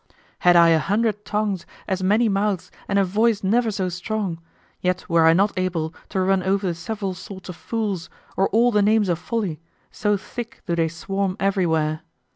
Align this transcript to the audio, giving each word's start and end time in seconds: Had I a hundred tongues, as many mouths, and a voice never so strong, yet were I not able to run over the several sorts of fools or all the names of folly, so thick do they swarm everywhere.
Had 0.39 0.55
I 0.55 0.69
a 0.69 0.79
hundred 0.79 1.25
tongues, 1.25 1.67
as 1.87 2.01
many 2.01 2.27
mouths, 2.27 2.71
and 2.87 2.97
a 2.97 3.03
voice 3.03 3.43
never 3.43 3.69
so 3.69 3.87
strong, 3.87 4.39
yet 4.81 5.07
were 5.07 5.27
I 5.27 5.33
not 5.33 5.51
able 5.59 5.93
to 6.09 6.19
run 6.21 6.41
over 6.41 6.65
the 6.65 6.73
several 6.73 7.13
sorts 7.13 7.49
of 7.49 7.55
fools 7.55 8.09
or 8.35 8.49
all 8.49 8.71
the 8.71 8.81
names 8.81 9.09
of 9.09 9.19
folly, 9.19 9.59
so 9.91 10.17
thick 10.17 10.63
do 10.65 10.75
they 10.75 10.87
swarm 10.87 11.37
everywhere. 11.39 12.01